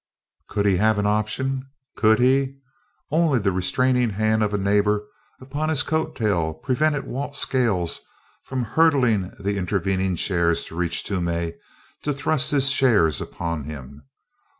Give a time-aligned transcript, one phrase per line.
[0.47, 1.69] Could he have an option?
[1.95, 2.55] Could he!
[3.11, 5.05] Only the restraining hand of a neighbor
[5.39, 7.99] upon his coat tail prevented Walt Scales
[8.43, 11.53] from hurdling the intervening chairs to reach Toomey
[12.01, 14.07] to thrust his shares upon him.